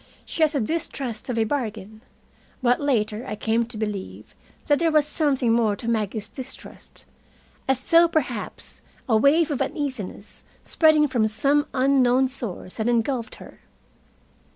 [0.25, 2.01] She has a distrust of a bargain.
[2.63, 4.33] But later I came to believe
[4.65, 7.05] that there was something more to Maggie's distrust
[7.67, 13.59] as though perhaps a wave of uneasiness, spreading from some unknown source, had engulfed her.